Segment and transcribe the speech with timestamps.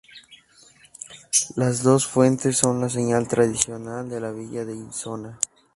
[1.55, 5.37] Las dos fuentes son la señal tradicional de la villa de Isona.